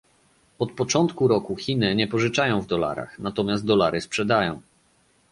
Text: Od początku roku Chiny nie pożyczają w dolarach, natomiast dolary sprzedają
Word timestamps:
Od 0.59 0.71
początku 0.71 1.27
roku 1.27 1.55
Chiny 1.55 1.95
nie 1.95 2.07
pożyczają 2.07 2.61
w 2.61 2.67
dolarach, 2.67 3.19
natomiast 3.19 3.65
dolary 3.65 4.01
sprzedają 4.01 4.61